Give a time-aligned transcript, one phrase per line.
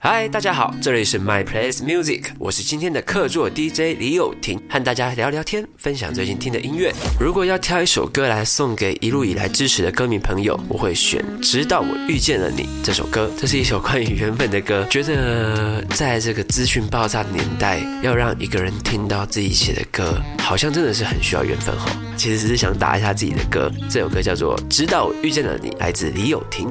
[0.00, 6.94] 嗨，大家好，这里是 My Place Music，我是今天的客座 DJ 李友廷，和大家聊聊天，分享最近听的音乐。
[7.18, 13.28] 如果要挑一首歌来送给一路以来支持的歌迷朋友，我会选《直到我遇见了你》这首歌。
[13.36, 14.86] 这是一首关于缘分的歌。
[14.88, 21.90] 觉得在这个资讯爆炸的年代，要让一个人听到自己写的歌，好像真的是很需要缘分哈。
[22.16, 23.68] 其实只是想打一下自己的歌。
[23.90, 26.68] 这首歌叫做《直到我遇见了你》，来自李友廷。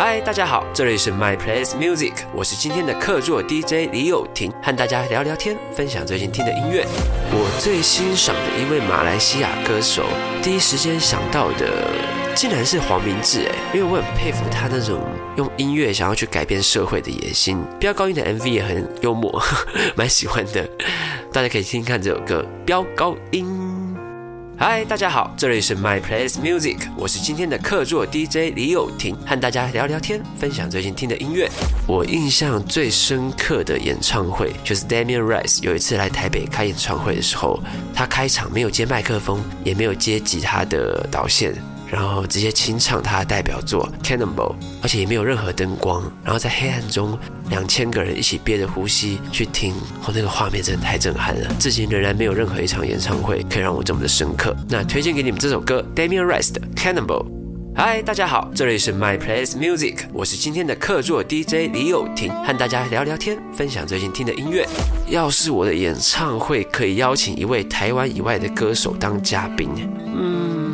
[0.00, 6.86] 嗨，大家好，这里是 My Place Music，我是今天的客座 DJ 李友廷，和大家聊聊天，分享最近听的音乐。
[7.32, 10.04] 我最欣赏的一位马来西亚歌手，
[10.40, 11.90] 第一时间想到的
[12.32, 15.00] 竟然是黄明志哎，因为我很佩服他那种
[15.36, 17.60] 用音乐想要去改变社会的野心。
[17.80, 19.42] 飙高音的 MV 也很幽默，
[19.98, 20.64] 蛮喜欢的，
[21.32, 23.44] 大家可以听听看这首歌《飙高音》。
[24.60, 31.48] 嗨，大家好，这里是 My Place Music，我是今天的客座 DJ 李友廷，和大家聊聊天，分享最近听的音乐。
[31.86, 37.60] 我印象最深刻的演唱会就是 Damian Rice 有一次来台北开演唱会的时候，
[37.94, 41.54] 他开场没有接麦克风，也没有接吉他的导线。
[41.90, 49.72] 然后直接清唱他的代表作《Cannonball》，而且也没有任何灯光，然后在黑暗中，两千个人一起憋着呼吸去听，
[50.04, 54.54] 哦，那个画面真的太震撼了，至今仍然没有任何一场演唱会可以让我这么的深刻。
[54.68, 57.24] 那推荐给你们这首歌，Damian Rice 的《Cannonball》。
[57.74, 64.66] 嗨，大家好，这里是 My Place Music，我是今天的客座 DJ 李友廷，和大家聊聊天，分享最近听的音乐。
[65.06, 69.70] 要是我的演唱会可以邀请一位台湾以外的歌手当嘉宾，
[70.06, 70.67] 嗯。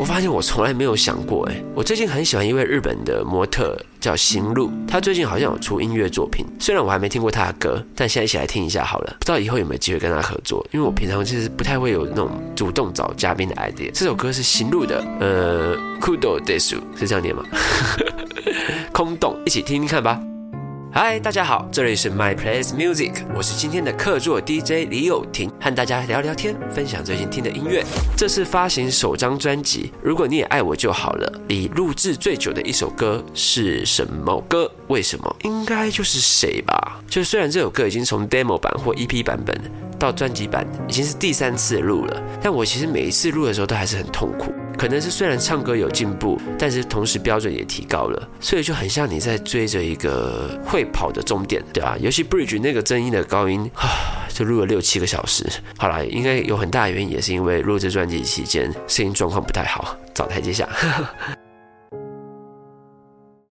[0.00, 13.90] 我发现我从来没有想过，哎，我最近很喜欢一位日本的模特叫行路，他最近好像有出音乐作品，虽然我还没听过他的歌，但现在一起来听一下好了，不知道以后有没有机会跟他合作，因为我平常其实不太会有那种主动找嘉宾的 idea。
[13.92, 17.44] 这首歌是行路的，呃，Kudo Desu 是这样念吗？
[18.92, 20.18] 空洞，一起听听看吧。
[20.92, 27.84] 嗨，大家好，这里是 My Place Music，我是今天的客座 DJ 李友廷，和大家聊聊天，分享最近听的音乐。
[28.16, 31.32] 这次发行首张专辑，如果你也爱我就好了。
[31.48, 34.68] 你录制最久的一首歌是什么歌？
[34.88, 35.36] 为什么？
[35.44, 37.00] 应该就是谁吧？
[37.08, 39.56] 就虽然这首歌已经从 demo 版或 EP 版本
[39.96, 44.52] 到专辑版已经是第三次录了，但我其实每一次录的时候都还是很痛苦。
[44.80, 51.98] 可能是虽然唱歌有进步，但是同时标准也提高了，所以就很像你在追着一个会跑的终点，对吧？
[52.00, 55.46] 尤其 Bridge 那个真音的高音啊， 就录了六七个小时。
[55.76, 60.66] 好了，应该有很大原因，也是因为录这专辑期间声音状况不太好，找台阶下。